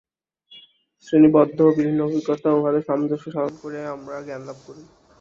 [1.07, 4.83] শ্রেণীবদ্ধ বিভিন্ন অভিজ্ঞতা ও উহাদের সামঞ্জস্য সাধন করিয়াই আমরা জ্ঞান লাভ করি।